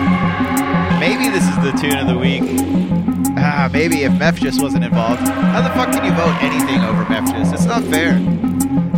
maybe 0.97 1.29
this 1.29 1.45
is 1.45 1.57
the 1.61 1.77
tune 1.77 2.01
of 2.01 2.09
the 2.09 2.17
week. 2.17 3.16
Ah, 3.59 3.71
maybe 3.73 4.05
if 4.05 4.13
Mefjus 4.13 4.61
wasn't 4.61 4.85
involved. 4.85 5.25
How 5.25 5.65
the 5.65 5.73
fuck 5.73 5.89
can 5.89 6.05
you 6.05 6.13
vote 6.13 6.37
anything 6.45 6.85
over 6.85 7.09
Mefjus? 7.09 7.55
It's 7.57 7.65
not 7.65 7.83
fair. 7.89 8.21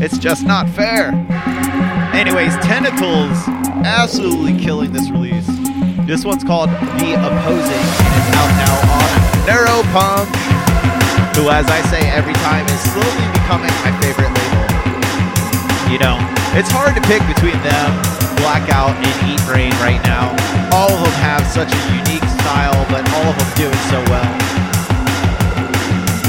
It's 0.03 0.19
just 0.19 0.43
not 0.45 0.69
fair. 0.75 1.15
Anyways, 2.11 2.59
Tentacles 2.67 3.39
absolutely 3.87 4.59
killing 4.59 4.91
this 4.91 5.15
release. 5.15 5.47
This 6.11 6.25
one's 6.25 6.43
called 6.43 6.71
The 6.99 7.15
Opposing, 7.15 7.87
and 8.03 8.13
it's 8.19 8.35
out 8.35 8.53
now 8.59 8.75
on 8.99 9.11
Neuropunk, 9.47 10.27
who, 11.39 11.55
as 11.55 11.71
I 11.71 11.79
say 11.87 12.03
every 12.11 12.35
time, 12.43 12.67
is 12.67 12.83
slowly 12.91 13.27
becoming 13.39 13.71
my 13.87 13.95
favorite 14.03 14.27
label. 14.27 14.67
You 15.87 16.03
know, 16.03 16.19
it's 16.59 16.71
hard 16.75 16.99
to 16.99 17.03
pick 17.07 17.23
between 17.31 17.63
them, 17.63 17.91
Blackout, 18.43 18.99
and 19.07 19.15
Eatbrain 19.23 19.71
right 19.79 20.03
now. 20.03 20.35
All 20.75 20.91
of 20.91 20.99
them 20.99 21.15
have 21.23 21.47
such 21.47 21.71
a 21.71 21.81
unique 21.95 22.27
style, 22.43 22.75
but 22.91 23.07
all 23.15 23.31
of 23.31 23.39
them 23.39 23.51
do 23.55 23.67
it 23.71 23.83
so 23.87 24.03
well. 24.11 24.48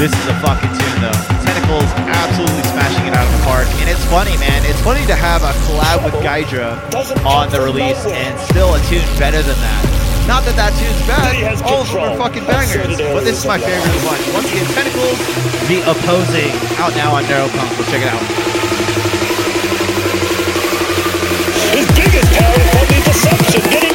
This 0.00 0.16
is 0.16 0.26
a 0.32 0.36
fucking 0.40 0.72
tune 0.80 1.00
though. 1.04 1.12
Tentacles 1.44 1.84
absolutely 2.08 2.64
smashing 2.72 3.04
it 3.04 3.12
out 3.12 3.28
of 3.28 3.36
the 3.36 3.44
park. 3.44 3.68
And 3.84 3.88
it's 3.92 4.00
funny, 4.08 4.32
man. 4.40 4.64
It's 4.64 4.80
funny 4.80 5.04
to 5.04 5.12
have 5.12 5.44
a 5.44 5.52
collab 5.68 6.00
with 6.08 6.16
Gydra 6.24 6.80
on 7.28 7.52
the 7.52 7.60
release 7.60 8.00
and 8.08 8.32
still 8.48 8.72
a 8.72 8.80
tune 8.88 9.04
better 9.20 9.44
than 9.44 9.60
that. 9.60 9.84
Not 10.24 10.48
that 10.48 10.56
that 10.56 10.72
tune's 10.80 11.04
bad, 11.04 11.36
all 11.68 11.84
of 11.84 11.92
them 11.92 12.00
are 12.00 12.16
fucking 12.16 12.48
bangers. 12.48 12.96
But 12.96 13.28
this 13.28 13.44
is 13.44 13.44
my 13.44 13.60
favorite 13.60 13.92
one. 14.08 14.16
Once 14.32 14.48
again, 14.48 14.64
Tentacles, 14.72 15.20
The 15.68 15.84
Opposing, 15.84 16.48
out 16.80 16.96
now 16.96 17.20
on 17.20 17.28
Neuropunk. 17.28 17.68
Let's 17.76 17.92
check 17.92 18.00
it 18.00 18.08
out. 18.08 18.24
His 21.76 21.84
biggest 21.92 22.28
power 22.40 22.56
is 22.56 22.68
probably 22.72 23.04
deception, 23.04 23.89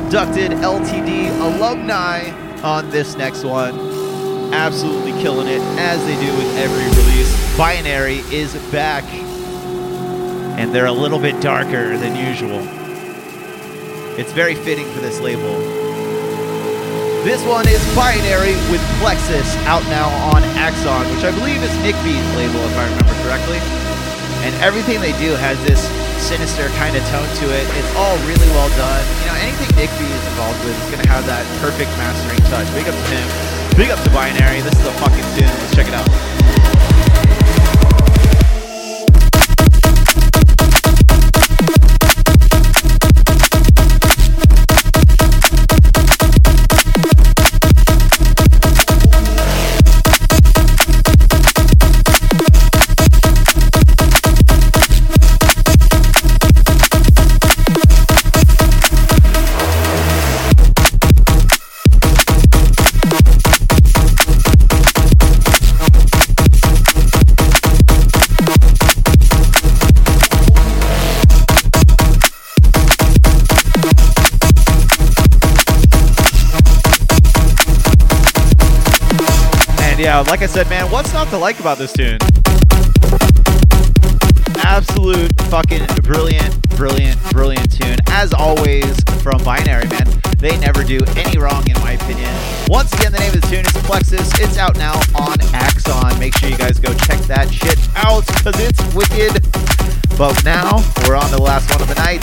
Abducted 0.00 0.52
LTD 0.52 1.28
alumni 1.40 2.30
on 2.62 2.88
this 2.88 3.16
next 3.16 3.44
one 3.44 3.78
absolutely 4.52 5.12
killing 5.20 5.46
it 5.46 5.60
as 5.78 6.02
they 6.06 6.14
do 6.24 6.32
with 6.36 6.56
every 6.56 6.84
release. 7.02 7.30
Binary 7.56 8.18
is 8.34 8.56
back, 8.72 9.04
and 10.58 10.74
they're 10.74 10.86
a 10.86 10.92
little 10.92 11.18
bit 11.18 11.40
darker 11.42 11.98
than 11.98 12.16
usual. 12.16 12.60
It's 14.18 14.32
very 14.32 14.54
fitting 14.54 14.90
for 14.92 15.00
this 15.00 15.20
label. 15.20 15.52
This 17.22 17.44
one 17.46 17.68
is 17.68 17.84
Binary 17.94 18.54
with 18.72 18.80
Plexus 19.00 19.54
out 19.68 19.84
now 19.84 20.08
on 20.34 20.42
Axon, 20.56 21.14
which 21.14 21.24
I 21.24 21.30
believe 21.38 21.62
is 21.62 21.76
Nick 21.84 21.94
B's 22.02 22.36
label, 22.36 22.60
if 22.64 22.76
I 22.76 22.84
remember 22.88 23.14
correctly. 23.22 23.58
And 24.48 24.54
everything 24.62 25.00
they 25.02 25.12
do 25.20 25.36
has 25.36 25.62
this 25.64 25.99
sinister 26.20 26.68
kind 26.76 26.94
of 26.96 27.02
tone 27.08 27.26
to 27.40 27.46
it. 27.48 27.64
It's 27.80 27.92
all 27.96 28.16
really 28.28 28.48
well 28.52 28.68
done. 28.76 29.04
You 29.24 29.26
know, 29.32 29.38
anything 29.40 29.72
B 29.74 29.82
is 29.82 30.24
involved 30.28 30.60
with 30.64 30.76
is 30.76 30.90
going 30.92 31.02
to 31.02 31.08
have 31.08 31.24
that 31.26 31.44
perfect 31.60 31.90
mastering 31.96 32.38
touch. 32.52 32.68
Big 32.76 32.86
up 32.86 32.94
to 32.94 33.06
him. 33.08 33.28
Big 33.76 33.90
up 33.90 33.98
to 34.04 34.10
Binary. 34.10 34.60
This 34.60 34.78
is 34.78 34.86
a 34.86 34.92
fucking 35.00 35.26
tune. 35.34 35.48
Let's 35.48 35.74
check 35.74 35.88
it 35.88 35.94
out. 35.94 36.29
Like 80.30 80.42
I 80.42 80.46
said, 80.46 80.68
man, 80.70 80.88
what's 80.92 81.12
not 81.12 81.26
to 81.30 81.38
like 81.38 81.58
about 81.58 81.76
this 81.76 81.92
tune? 81.92 82.16
Absolute 84.62 85.34
fucking 85.50 85.84
brilliant, 86.04 86.70
brilliant, 86.76 87.20
brilliant 87.32 87.72
tune. 87.72 87.96
As 88.06 88.32
always, 88.32 88.94
from 89.24 89.42
Binary, 89.42 89.88
man. 89.88 90.06
They 90.38 90.56
never 90.58 90.84
do 90.84 91.00
any 91.16 91.36
wrong, 91.36 91.68
in 91.68 91.74
my 91.80 91.98
opinion. 91.98 92.30
Once 92.68 92.92
again, 92.92 93.10
the 93.10 93.18
name 93.18 93.34
of 93.34 93.40
the 93.40 93.46
tune 93.48 93.66
is 93.66 93.72
Plexus. 93.82 94.30
It's 94.38 94.56
out 94.56 94.76
now 94.76 94.94
on 95.18 95.36
Axon. 95.52 96.16
Make 96.20 96.38
sure 96.38 96.48
you 96.48 96.56
guys 96.56 96.78
go 96.78 96.94
check 96.94 97.18
that 97.26 97.52
shit 97.52 97.76
out, 97.96 98.24
because 98.28 98.54
it's 98.60 98.78
wicked. 98.94 99.42
But 100.16 100.44
now, 100.44 100.78
we're 101.08 101.16
on 101.16 101.26
to 101.30 101.36
the 101.36 101.42
last 101.42 101.68
one 101.72 101.82
of 101.82 101.88
the 101.88 101.96
night. 101.96 102.22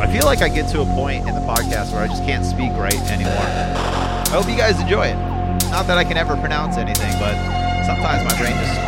I 0.00 0.10
feel 0.10 0.24
like 0.24 0.40
I 0.40 0.48
get 0.48 0.70
to 0.72 0.80
a 0.80 0.86
point 0.86 1.28
in 1.28 1.34
the 1.34 1.42
podcast 1.42 1.92
where 1.92 2.00
I 2.00 2.06
just 2.06 2.24
can't 2.24 2.46
speak 2.46 2.72
right 2.72 2.96
anymore. 3.12 3.34
I 3.36 4.28
hope 4.30 4.48
you 4.48 4.56
guys 4.56 4.80
enjoy 4.80 5.08
it. 5.08 5.35
Not 5.76 5.86
that 5.88 5.98
I 5.98 6.04
can 6.04 6.16
ever 6.16 6.40
pronounce 6.40 6.78
anything, 6.78 7.12
but 7.20 7.36
sometimes 7.84 8.24
my 8.24 8.32
brain 8.40 8.56
just 8.56 8.80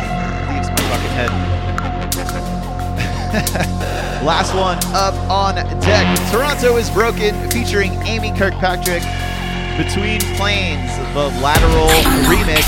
leaves 0.49 0.73
my 0.73 0.81
fucking 0.89 1.13
head. 1.13 1.29
Last 4.25 4.57
one 4.57 4.81
up 4.97 5.13
on 5.29 5.53
deck. 5.85 6.09
Toronto 6.33 6.77
is 6.77 6.89
Broken 6.89 7.37
featuring 7.51 7.93
Amy 8.09 8.33
Kirkpatrick. 8.33 9.05
Between 9.77 10.17
Planes, 10.33 10.89
the 11.13 11.29
lateral 11.45 11.93
remix. 12.25 12.65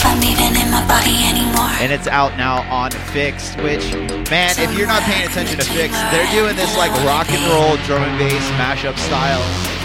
And 1.81 1.91
it's 1.91 2.05
out 2.05 2.37
now 2.37 2.61
on 2.69 2.91
Fixed, 3.17 3.57
which, 3.57 3.91
man, 4.29 4.53
if 4.61 4.77
you're 4.77 4.85
not 4.85 5.01
paying 5.01 5.25
attention 5.25 5.57
to 5.57 5.65
Fixed, 5.65 5.97
they're 6.13 6.29
doing 6.29 6.55
this 6.55 6.77
like 6.77 6.91
rock 7.03 7.25
and 7.31 7.41
roll 7.49 7.75
drum 7.87 8.03
and 8.03 8.19
bass 8.19 8.45
mashup 8.61 8.99
style. 8.99 9.41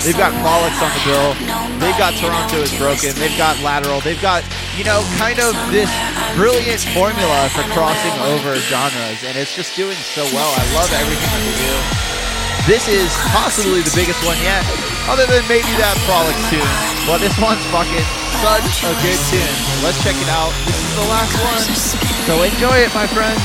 They've 0.06 0.14
got 0.14 0.30
Frolics 0.38 0.78
on 0.78 0.86
the 0.94 1.02
bill. 1.02 1.34
They've 1.82 1.98
got 1.98 2.14
Toronto 2.14 2.62
is 2.62 2.70
Broken. 2.78 3.10
They've 3.18 3.34
got 3.34 3.58
Lateral. 3.58 3.98
They've 4.06 4.22
got, 4.22 4.46
you 4.78 4.86
know, 4.86 5.02
kind 5.18 5.42
of 5.42 5.50
this 5.74 5.90
brilliant 6.38 6.78
formula 6.94 7.50
for 7.50 7.66
crossing 7.74 8.14
over 8.30 8.54
genres. 8.70 9.26
And 9.26 9.34
it's 9.34 9.50
just 9.58 9.74
doing 9.74 9.98
so 10.14 10.22
well. 10.30 10.46
I 10.46 10.62
love 10.78 10.86
everything 10.94 11.26
that 11.26 11.42
they 11.42 11.58
do. 11.58 11.74
This 12.70 12.86
is 12.86 13.10
possibly 13.34 13.82
the 13.82 13.90
biggest 13.98 14.22
one 14.22 14.38
yet, 14.46 14.62
other 15.10 15.26
than 15.26 15.42
maybe 15.50 15.74
that 15.82 15.98
Frolics 16.06 16.38
tune. 16.54 16.62
But 17.02 17.18
this 17.18 17.34
one's 17.42 17.66
fucking 17.74 18.06
such 18.46 18.86
a 18.86 18.94
good 19.02 19.18
tune. 19.26 19.56
Let's 19.82 19.98
check 20.06 20.14
it 20.22 20.30
out. 20.30 20.54
This 20.70 20.78
is 20.78 20.92
the 21.02 21.06
last 21.10 21.34
one. 21.34 21.66
So 22.30 22.46
enjoy 22.46 22.78
it, 22.78 22.94
my 22.94 23.10
friends. 23.10 23.42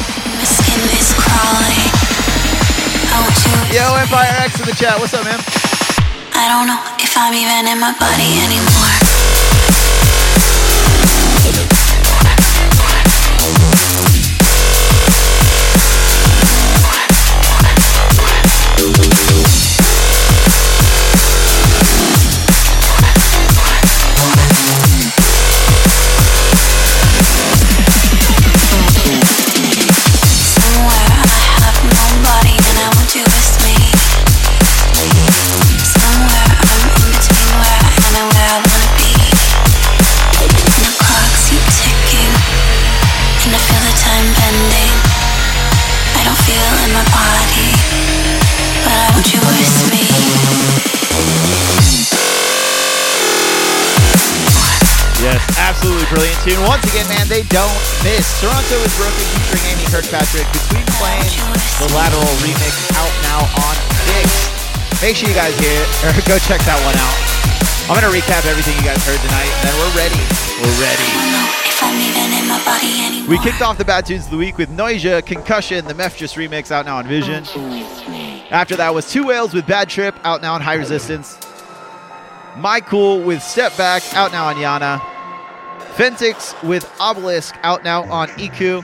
Yo, 3.73 3.97
Empire 3.97 4.45
X 4.45 4.61
in 4.61 4.69
the 4.69 4.77
chat. 4.77 4.99
What's 5.01 5.17
up, 5.17 5.25
man? 5.25 5.41
I 6.41 6.47
don't 6.49 6.65
know 6.65 6.79
if 6.97 7.13
I'm 7.15 7.35
even 7.35 7.69
in 7.69 7.79
my 7.79 7.93
body 7.99 8.41
anymore. 8.41 9.00
Brilliant 56.11 56.43
tune. 56.43 56.59
Once 56.67 56.83
again, 56.91 57.07
man, 57.07 57.23
they 57.31 57.47
don't 57.47 57.71
miss. 58.03 58.27
Toronto 58.43 58.75
is 58.83 58.91
broken 58.99 59.23
featuring 59.31 59.63
Amy 59.71 59.87
Kirkpatrick. 59.87 60.43
Between 60.51 60.83
Flames, 60.99 61.39
the 61.79 61.87
lateral 61.95 62.27
remix 62.43 62.75
out 62.99 63.13
now 63.23 63.47
on 63.47 63.75
Fix. 64.11 64.27
Make 64.99 65.15
sure 65.15 65.31
you 65.31 65.35
guys 65.35 65.55
hear 65.55 65.79
or 66.03 66.11
go 66.27 66.35
check 66.43 66.59
that 66.67 66.75
one 66.83 66.99
out. 66.99 67.15
I'm 67.87 67.95
gonna 67.95 68.11
recap 68.11 68.43
everything 68.43 68.75
you 68.75 68.83
guys 68.83 68.99
heard 69.07 69.23
tonight, 69.23 69.47
and 69.47 69.71
then 69.71 69.75
we're 69.79 69.95
ready. 69.95 70.19
We're 70.59 70.77
ready. 70.83 71.09
If 71.63 71.79
I'm 71.81 71.95
even 71.95 72.27
in 72.35 72.47
my 72.47 72.59
body 72.67 72.91
anymore. 73.07 73.29
We 73.31 73.39
kicked 73.39 73.61
off 73.61 73.77
the 73.77 73.85
Bad 73.85 74.05
Tunes 74.05 74.25
of 74.25 74.31
the 74.31 74.37
Week 74.37 74.57
with 74.57 74.69
Noisia, 74.69 75.25
Concussion, 75.25 75.85
the 75.85 75.93
Mefjus 75.93 76.35
remix 76.35 76.71
out 76.71 76.85
now 76.85 76.97
on 76.97 77.07
Vision. 77.07 77.45
After 78.51 78.75
that 78.75 78.93
was 78.93 79.09
Two 79.09 79.27
Whales 79.27 79.53
with 79.53 79.65
Bad 79.65 79.87
Trip 79.87 80.13
out 80.25 80.41
now 80.41 80.55
on 80.55 80.61
High 80.61 80.75
Resistance. 80.75 81.39
My 82.57 82.81
Cool 82.81 83.23
with 83.23 83.41
Step 83.41 83.75
Back 83.77 84.03
out 84.13 84.33
now 84.33 84.47
on 84.47 84.55
Yana. 84.57 85.01
Fentix 85.95 86.55
with 86.63 86.89
Obelisk 86.99 87.55
out 87.63 87.83
now 87.83 88.03
on 88.11 88.29
Iku. 88.39 88.81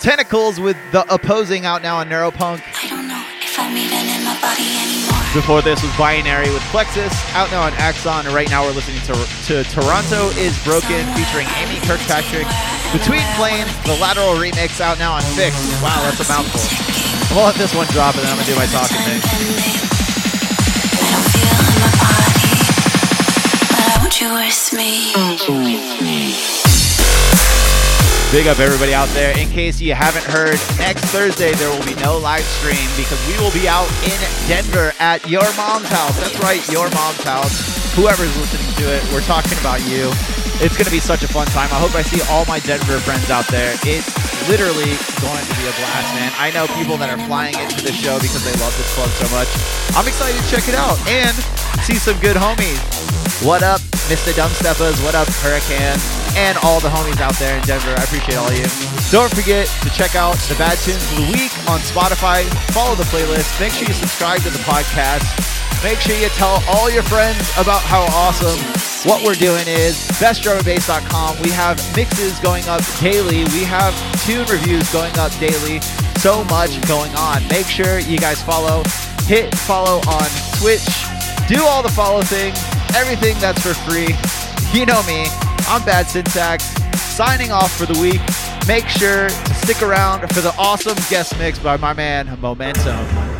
Tentacles 0.00 0.60
with 0.60 0.76
The 0.92 1.06
Opposing 1.12 1.64
out 1.64 1.82
now 1.82 1.96
on 1.96 2.08
Neuropunk. 2.08 2.60
I 2.60 2.88
don't 2.88 3.08
know 3.08 3.22
if 3.40 3.58
I'm 3.58 3.76
even 3.76 3.96
in 3.96 4.24
my 4.24 4.36
body 4.42 4.66
anymore. 4.76 5.22
Before 5.32 5.62
this 5.62 5.82
was 5.82 5.90
Binary 5.96 6.50
with 6.52 6.62
Plexus 6.68 7.14
out 7.32 7.50
now 7.50 7.62
on 7.62 7.72
Axon. 7.74 8.26
And 8.26 8.34
right 8.34 8.50
now 8.50 8.64
we're 8.64 8.76
listening 8.76 9.00
to, 9.08 9.14
to 9.48 9.64
Toronto 9.72 10.28
is 10.36 10.52
Broken 10.64 11.06
featuring 11.16 11.48
Amy 11.56 11.80
Kirkpatrick. 11.86 12.46
Between 12.92 13.24
Flames, 13.40 13.72
the 13.88 13.96
lateral 13.96 14.36
remix 14.36 14.80
out 14.80 14.98
now 14.98 15.14
on 15.14 15.22
Fix. 15.32 15.56
Wow, 15.80 15.96
that's 16.04 16.20
a 16.20 16.28
mouthful. 16.28 16.60
I'm 17.30 17.40
gonna 17.40 17.46
let 17.46 17.56
this 17.56 17.74
one 17.74 17.86
drop 17.88 18.14
and 18.16 18.24
then 18.24 18.30
I'm 18.30 18.36
gonna 18.36 18.52
do 18.52 18.56
my 18.56 18.66
talking 18.66 19.00
thing. 19.08 19.81
Me. 24.22 25.10
Big 28.30 28.46
up 28.46 28.62
everybody 28.62 28.94
out 28.94 29.08
there. 29.18 29.36
In 29.36 29.50
case 29.50 29.80
you 29.80 29.98
haven't 29.98 30.22
heard, 30.22 30.54
next 30.78 31.10
Thursday 31.10 31.50
there 31.58 31.68
will 31.68 31.84
be 31.84 31.98
no 31.98 32.18
live 32.22 32.46
stream 32.62 32.86
because 32.94 33.18
we 33.26 33.34
will 33.42 33.50
be 33.50 33.66
out 33.66 33.90
in 34.06 34.14
Denver 34.46 34.94
at 35.02 35.26
your 35.28 35.42
mom's 35.58 35.90
house. 35.90 36.14
That's 36.22 36.38
right, 36.38 36.62
your 36.70 36.86
mom's 36.94 37.18
house. 37.26 37.50
Whoever's 37.98 38.30
listening 38.38 38.70
to 38.78 38.94
it, 38.94 39.02
we're 39.10 39.26
talking 39.26 39.58
about 39.58 39.82
you. 39.90 40.14
It's 40.62 40.78
going 40.78 40.86
to 40.86 40.94
be 40.94 41.02
such 41.02 41.26
a 41.26 41.28
fun 41.28 41.50
time. 41.50 41.74
I 41.74 41.82
hope 41.82 41.98
I 41.98 42.02
see 42.02 42.22
all 42.30 42.46
my 42.46 42.60
Denver 42.62 43.02
friends 43.02 43.26
out 43.26 43.50
there. 43.50 43.74
It's 43.82 44.06
literally 44.46 44.94
going 45.18 45.44
to 45.50 45.54
be 45.58 45.66
a 45.66 45.74
blast, 45.82 46.14
man. 46.14 46.30
I 46.38 46.54
know 46.54 46.70
people 46.78 46.94
that 47.02 47.10
are 47.10 47.18
flying 47.26 47.58
into 47.58 47.82
the 47.82 47.92
show 47.92 48.22
because 48.22 48.46
they 48.46 48.54
love 48.62 48.70
this 48.78 48.94
club 48.94 49.10
so 49.18 49.26
much. 49.34 49.50
I'm 49.98 50.06
excited 50.06 50.38
to 50.38 50.46
check 50.46 50.70
it 50.70 50.78
out 50.78 50.94
and 51.10 51.34
see 51.82 51.98
some 51.98 52.14
good 52.22 52.38
homies. 52.38 53.21
What 53.42 53.64
up, 53.64 53.80
Mr. 54.06 54.30
Dumbsteppers? 54.30 55.02
What 55.02 55.16
up, 55.16 55.26
Hurricane? 55.42 55.98
And 56.38 56.56
all 56.62 56.78
the 56.78 56.88
homies 56.88 57.20
out 57.20 57.34
there 57.42 57.58
in 57.58 57.62
Denver. 57.66 57.90
I 57.90 58.04
appreciate 58.04 58.38
all 58.38 58.52
you. 58.52 58.62
Don't 59.10 59.34
forget 59.34 59.66
to 59.82 59.90
check 59.90 60.14
out 60.14 60.36
the 60.46 60.54
Bad 60.54 60.78
Tunes 60.78 61.02
of 61.10 61.16
the 61.18 61.26
Week 61.34 61.50
on 61.66 61.80
Spotify. 61.80 62.46
Follow 62.70 62.94
the 62.94 63.02
playlist. 63.10 63.58
Make 63.58 63.72
sure 63.72 63.88
you 63.88 63.94
subscribe 63.94 64.42
to 64.42 64.50
the 64.50 64.62
podcast. 64.62 65.26
Make 65.82 65.98
sure 65.98 66.14
you 66.14 66.28
tell 66.38 66.62
all 66.70 66.88
your 66.88 67.02
friends 67.02 67.42
about 67.58 67.82
how 67.82 68.06
awesome 68.14 68.62
what 69.10 69.24
we're 69.26 69.34
doing 69.34 69.66
is 69.66 69.98
bestdrumandbass.com. 70.22 71.42
We 71.42 71.50
have 71.50 71.82
mixes 71.96 72.38
going 72.38 72.62
up 72.68 72.82
daily. 73.00 73.42
We 73.50 73.64
have 73.66 73.90
tune 74.22 74.46
reviews 74.46 74.86
going 74.92 75.18
up 75.18 75.34
daily. 75.42 75.80
So 76.22 76.44
much 76.44 76.78
going 76.86 77.10
on. 77.16 77.42
Make 77.48 77.66
sure 77.66 77.98
you 77.98 78.18
guys 78.18 78.40
follow. 78.40 78.84
Hit 79.26 79.52
follow 79.66 79.98
on 80.06 80.30
Twitch. 80.62 80.86
Do 81.48 81.64
all 81.64 81.82
the 81.82 81.90
follow 81.90 82.22
things. 82.22 82.58
Everything 82.94 83.36
that's 83.40 83.60
for 83.62 83.74
free. 83.74 84.08
You 84.72 84.86
know 84.86 85.02
me. 85.02 85.26
I'm 85.68 85.84
Bad 85.84 86.06
Syntax. 86.06 86.64
Signing 87.00 87.50
off 87.50 87.76
for 87.76 87.86
the 87.86 87.98
week. 88.00 88.20
Make 88.66 88.88
sure 88.88 89.28
to 89.28 89.54
stick 89.54 89.82
around 89.82 90.28
for 90.32 90.40
the 90.40 90.54
awesome 90.56 90.96
guest 91.10 91.36
mix 91.38 91.58
by 91.58 91.76
my 91.76 91.92
man 91.92 92.38
Momentum. 92.40 93.31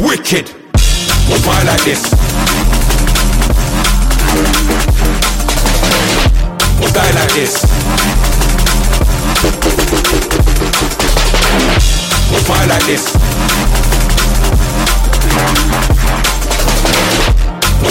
Wicked. 0.00 0.48
Smile 0.76 1.66
like 1.66 1.84
this. 1.84 2.02
Style 6.88 7.14
like 7.14 7.32
this. 7.32 7.54
Smile 12.44 12.68
like 12.68 12.86
this. 12.86 13.04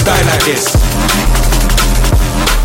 Style 0.01 0.26
like 0.26 0.43
this. 0.45 1.37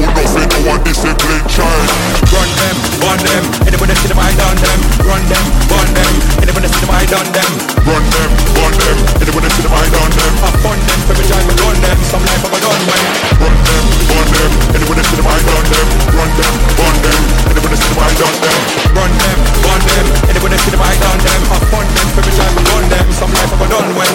Who 0.03 0.11
don't 0.11 0.27
fit 0.35 0.51
no 0.51 0.59
one 0.67 0.83
disciplined 0.83 1.47
child? 1.47 1.87
Run 2.35 2.51
them, 2.59 2.77
run 3.07 3.19
them. 3.23 3.43
Anybody 3.71 3.95
see 4.03 4.11
them, 4.11 4.19
I 4.19 4.35
done 4.35 4.59
them. 4.59 4.79
Run 5.07 5.23
them, 5.31 5.47
run 5.71 5.89
them. 5.95 6.15
Anybody 6.43 6.67
see 6.75 6.83
them, 6.83 6.91
I 6.91 7.07
done 7.07 7.31
them. 7.31 7.53
Run 7.87 8.03
them, 8.11 8.31
run 8.59 8.75
them. 8.83 8.97
Anybody 9.23 9.47
see 9.55 9.63
them, 9.63 9.71
I 9.71 9.87
done 9.95 10.11
them. 10.11 10.33
I 10.43 10.51
fun 10.59 10.79
them, 10.91 10.99
every 11.07 11.27
time 11.31 11.47
I 11.47 11.55
run 11.55 11.79
them. 11.79 11.99
Some 12.11 12.25
life 12.27 12.43
I've 12.51 12.59
done 12.67 12.83
when. 12.83 13.03
Run 13.47 13.55
them, 13.63 13.85
run 14.11 14.27
them. 14.27 14.51
Anybody 14.75 15.03
see 15.07 15.19
them, 15.23 15.29
I 15.31 15.39
done 15.39 15.67
them. 15.71 15.87
Run 16.19 16.31
them, 16.35 16.55
run 16.83 16.97
them. 16.99 17.23
Anybody 17.47 17.77
see 17.79 17.91
them, 17.95 18.03
I 18.03 18.11
done 18.19 18.39
them. 18.43 18.59
Run 18.99 19.13
them, 19.23 19.39
run 19.63 19.83
them. 19.87 20.07
Anybody 20.35 20.57
see 20.67 20.73
them, 20.75 20.83
I 20.83 20.95
done 20.99 21.21
them. 21.23 21.41
I 21.47 21.59
fun 21.71 21.87
them, 21.95 22.07
every 22.19 22.35
time 22.35 22.55
I 22.59 22.63
run 22.75 22.85
them. 22.91 23.07
Some 23.15 23.31
life 23.39 23.55
I've 23.55 23.71
done 23.71 23.91
when. 23.95 24.13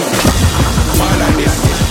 Smile 1.00 1.16
like 1.16 1.36
this. 1.40 1.87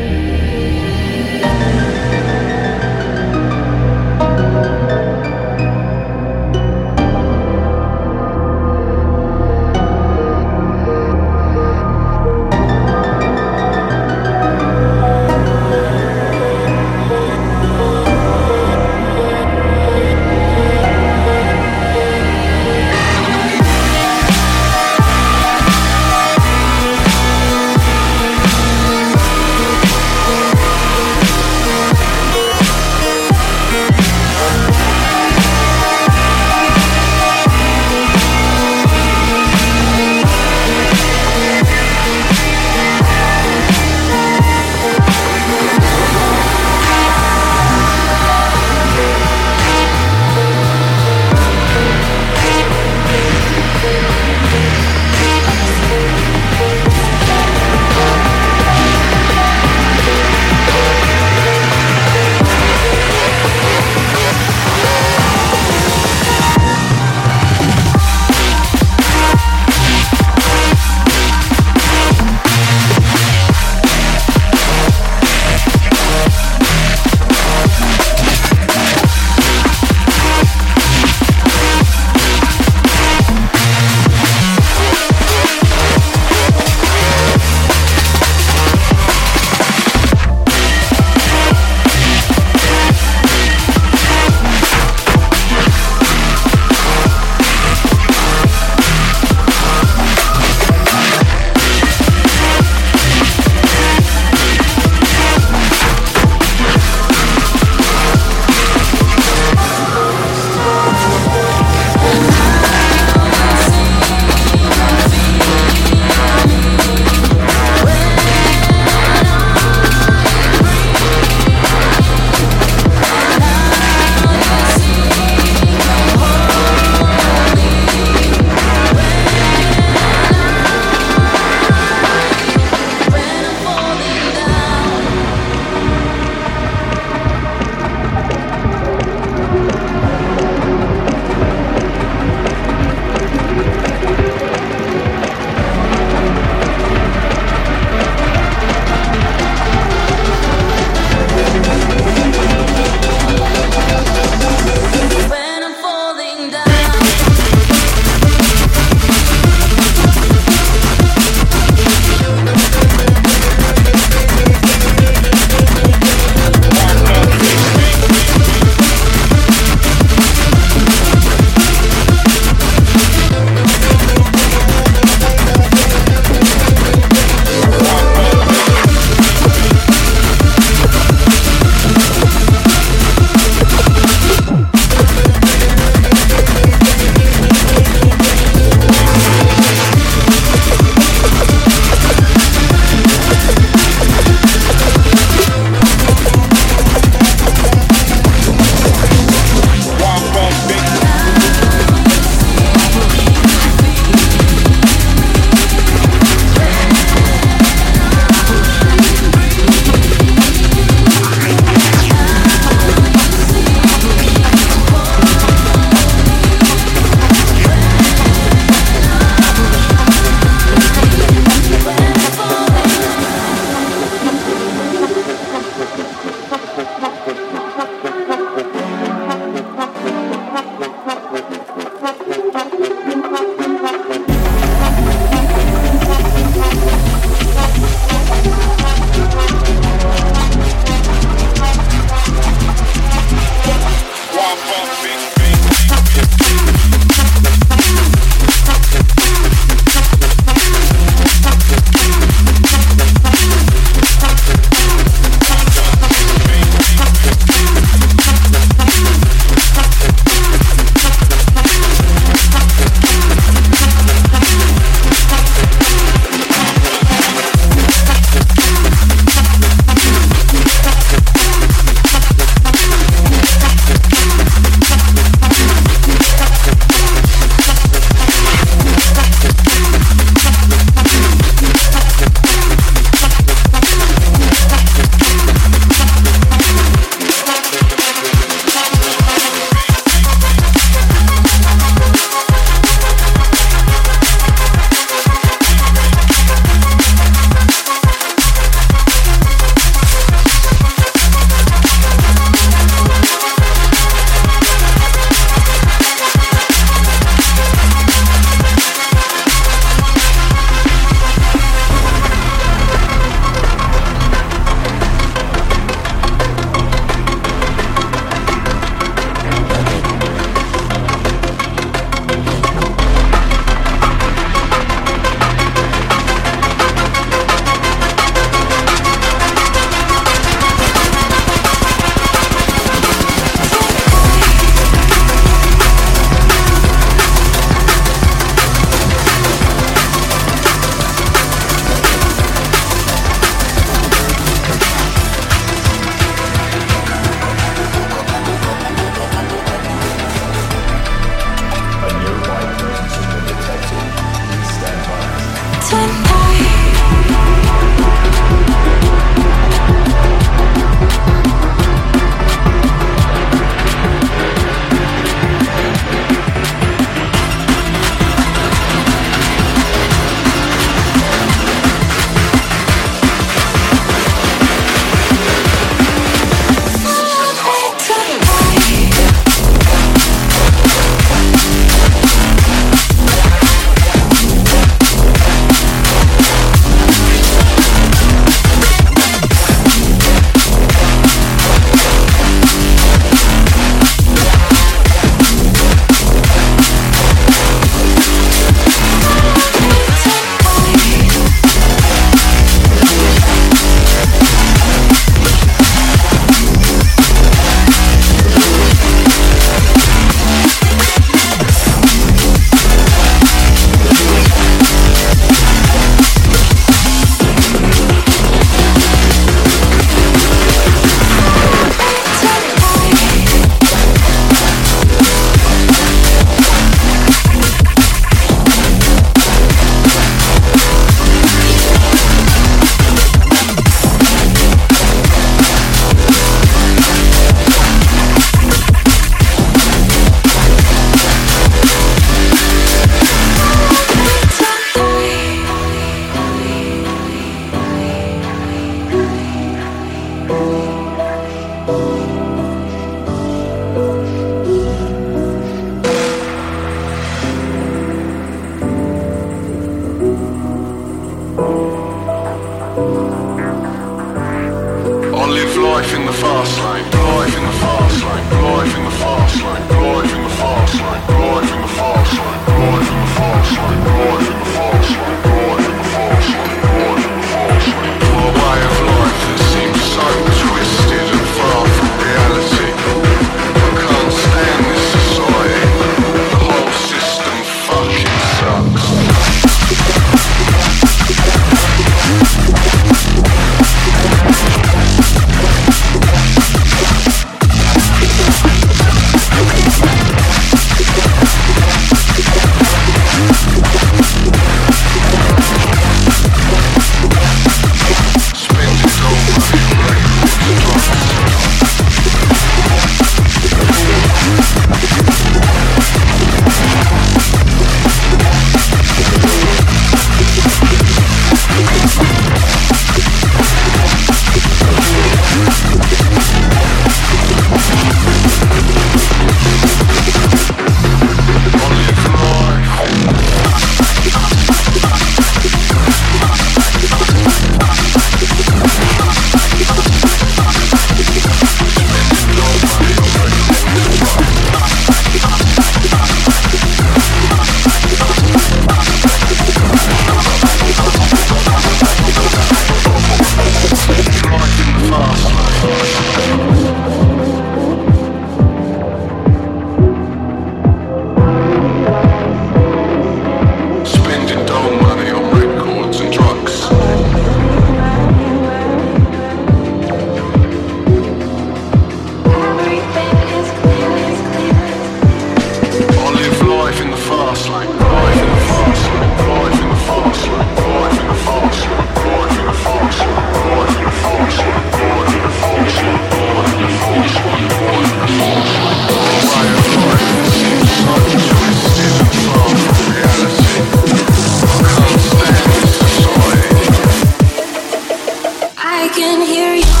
Can 599.21 599.39
hear 599.45 599.75
you. 599.75 600.00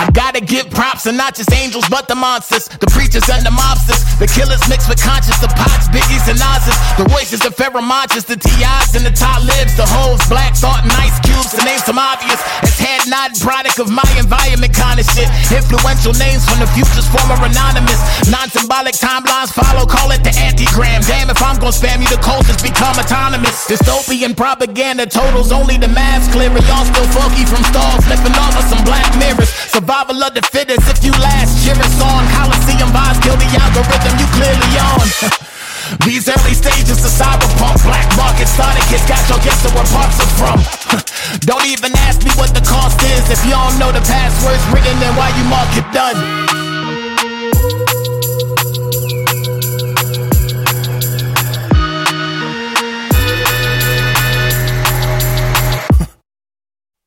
I 0.00 0.10
gotta 0.30 0.46
give 0.46 0.70
props 0.70 1.06
and 1.06 1.18
not 1.18 1.34
just 1.34 1.50
angels, 1.50 1.82
but 1.90 2.06
the 2.06 2.14
monsters, 2.14 2.70
the 2.78 2.86
preachers 2.94 3.26
and 3.26 3.42
the 3.42 3.50
mobsters, 3.50 3.98
the 4.22 4.30
killers 4.30 4.62
mixed 4.70 4.86
with 4.86 5.02
conscious, 5.02 5.34
the 5.42 5.50
pots, 5.58 5.90
biggies 5.90 6.22
and 6.30 6.38
Oz's, 6.38 6.78
the 6.94 7.06
voices, 7.10 7.42
the 7.42 7.50
Pharoahe 7.50 7.82
Monches, 7.82 8.22
the 8.30 8.38
TIs 8.38 8.94
and 8.94 9.02
the 9.02 9.10
talibs, 9.10 9.74
the 9.74 9.82
hoes, 9.98 10.22
black 10.30 10.54
thought 10.54 10.86
and 10.86 10.92
ice 11.02 11.18
cubes, 11.26 11.50
to 11.58 11.66
name 11.66 11.82
some 11.82 11.98
obvious. 11.98 12.38
It's 12.62 12.78
head 12.78 13.10
nodding 13.10 13.42
product 13.42 13.82
of 13.82 13.90
my 13.90 14.06
environment 14.14 14.70
kind 14.70 15.02
of 15.02 15.06
shit. 15.10 15.26
Influential 15.50 16.14
names 16.14 16.46
from 16.46 16.62
the 16.62 16.70
future's 16.78 17.10
former 17.10 17.34
anonymous. 17.42 17.98
Non-symbolic 18.30 18.94
timelines 18.94 19.50
follow, 19.50 19.82
call 19.82 20.14
it 20.14 20.22
the 20.22 20.30
antigram. 20.46 21.02
Damn, 21.10 21.26
if 21.26 21.42
I'm 21.42 21.58
gonna 21.58 21.74
spam 21.74 22.06
you, 22.06 22.06
the 22.06 22.22
cultures 22.22 22.62
become 22.62 22.94
autonomous. 23.02 23.66
Dystopian 23.66 24.38
propaganda 24.38 25.10
totals 25.10 25.50
only 25.50 25.74
the 25.74 25.90
mass 25.90 26.30
clear. 26.30 26.54
Y'all 26.70 26.86
still 26.86 27.08
funky 27.10 27.42
from 27.50 27.66
stalls, 27.66 28.06
flipping 28.06 28.36
off 28.38 28.54
of 28.54 28.64
some 28.70 28.84
black 28.86 29.10
mirrors. 29.18 29.50
Survival 29.74 30.19
of 30.22 30.34
the 30.34 30.42
fittest 30.42 30.84
if 30.88 31.04
you 31.04 31.12
last. 31.22 31.64
Cheer 31.64 31.76
us 31.76 31.96
on. 32.00 32.22
Coliseum 32.36 32.90
vibes 32.92 33.20
kill 33.24 33.36
the 33.36 33.48
algorithm 33.56 34.14
you 34.20 34.28
clearly 34.36 34.72
on. 34.76 35.06
These 36.06 36.28
early 36.28 36.54
stages 36.54 37.02
of 37.02 37.10
cyberpunk, 37.10 37.82
black 37.82 38.06
market 38.16 38.46
started 38.46 38.84
kids 38.86 39.04
got 39.08 39.20
your 39.28 39.40
guess 39.42 39.64
of 39.64 39.74
where 39.74 39.88
parts 39.90 40.20
are 40.20 40.32
from. 40.38 40.58
don't 41.48 41.66
even 41.66 41.92
ask 42.06 42.22
me 42.22 42.30
what 42.36 42.54
the 42.54 42.62
cost 42.62 43.00
is. 43.02 43.30
If 43.30 43.44
you 43.44 43.52
don't 43.52 43.78
know 43.78 43.90
the 43.90 44.04
passwords 44.04 44.62
written, 44.70 44.98
then 45.00 45.16
why 45.16 45.32
you 45.34 45.44
mark 45.48 45.70
it 45.74 45.88
done? 45.92 46.69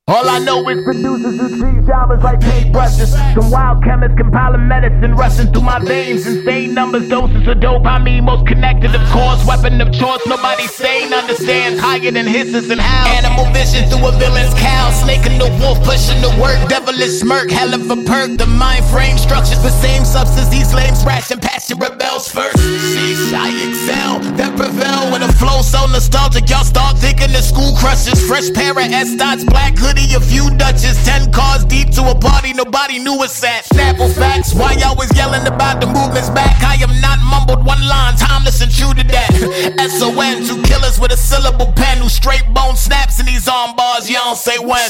All 0.06 0.28
I 0.28 0.38
know 0.40 0.68
is 0.68 0.84
producers 0.84 1.40
who 1.40 1.48
treat 1.48 1.88
genres 1.88 2.22
like 2.22 2.42
paintbrushes. 2.42 3.16
Some 3.40 3.50
wild 3.50 3.86
chemists 3.86 4.18
compiling 4.18 4.68
medicine 4.68 5.16
rushing 5.16 5.48
through 5.54 5.62
my 5.62 5.80
veins. 5.80 6.28
Insane 6.28 6.74
numbers, 6.74 7.08
doses 7.08 7.48
of 7.48 7.60
dopamine, 7.60 8.26
most 8.26 8.46
connected, 8.46 8.94
of 8.94 9.02
course. 9.12 9.40
Weapon 9.48 9.80
of 9.80 9.94
choice, 9.94 10.20
nobody 10.28 10.68
sane 10.68 11.14
understands. 11.14 11.80
Higher 11.80 12.12
than 12.12 12.28
hisses 12.28 12.70
and 12.70 12.82
howls. 12.82 13.16
Animal 13.16 13.46
vision 13.54 13.88
through 13.88 14.06
a 14.06 14.12
villain's 14.20 14.54
cowl. 14.60 14.92
Snake 14.92 15.26
and 15.26 15.40
the 15.40 15.48
wolf 15.64 15.80
pushing 15.88 16.20
the 16.20 16.36
work. 16.36 16.60
Devilish 16.68 17.24
smirk, 17.24 17.50
hell 17.50 17.74
of 17.74 17.90
a 17.90 17.96
perk. 18.04 18.36
The 18.38 18.46
mind 18.46 18.84
frame 18.92 19.18
structures 19.18 19.64
the 19.64 19.72
same 19.72 20.04
substance. 20.04 20.50
These 20.50 20.74
lames 20.74 21.06
ration 21.06 21.40
passion 21.40 21.80
rebels 21.80 22.28
first. 22.28 22.58
Sheesh, 22.60 23.32
I 23.32 23.56
excel, 23.72 24.20
that 24.36 24.52
prevail 24.60 25.16
with 25.16 25.24
a 25.24 25.32
flow 25.40 25.62
so 25.62 25.88
nostalgic. 25.88 26.50
Y'all 26.50 26.68
start 26.68 26.98
thinking 27.00 27.32
the 27.32 27.42
school 27.42 27.72
crushes. 27.80 28.20
Fresh 28.28 28.52
pair 28.52 28.72
of 28.72 28.92
S 28.92 29.16
dots, 29.16 29.46
black 29.46 29.76
a 30.15 30.20
few 30.20 30.49
Dutches, 30.57 31.03
ten 31.03 31.32
cars 31.32 31.65
deep 31.65 31.90
to 31.91 32.02
a 32.10 32.15
party 32.15 32.53
nobody 32.53 32.99
knew 32.99 33.22
us 33.24 33.44
at. 33.44 33.65
Snapple 33.65 34.14
facts, 34.14 34.53
why 34.53 34.74
y'all 34.74 34.95
was 34.95 35.14
yelling 35.15 35.45
about 35.48 35.82
the 35.82 35.88
movements 35.88 36.30
back? 36.30 36.61
I 36.64 36.76
am 36.76 37.02
not 37.02 37.20
mumbled 37.20 37.65
one 37.65 37.86
line, 37.88 38.15
timeless 38.15 38.61
and 38.61 38.72
true 38.72 38.94
to 38.94 39.03
that. 39.07 39.32
SON, 39.99 40.45
two 40.45 40.61
killers 40.64 40.99
with 40.99 41.11
a 41.11 41.18
syllable 41.18 41.72
pen 41.74 41.98
who 41.98 42.10
straight 42.10 42.45
bone 42.53 42.76
snaps 42.76 43.20
in 43.20 43.26
these 43.26 43.48
arm 43.48 43.76
bars, 43.76 44.10
you 44.10 44.15
don't 44.15 44.38
say 44.38 44.57
when. 44.60 44.90